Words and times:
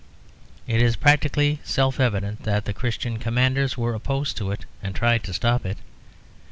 It 0.65 0.81
is 0.81 0.95
practically 0.95 1.59
self 1.63 1.99
evident 1.99 2.41
that 2.41 2.65
the 2.65 2.73
Christian 2.73 3.19
commanders 3.19 3.77
were 3.77 3.93
opposed 3.93 4.35
to 4.37 4.49
it, 4.49 4.65
and 4.81 4.95
tried 4.95 5.21
to 5.25 5.31
stop 5.33 5.63
it. 5.63 5.77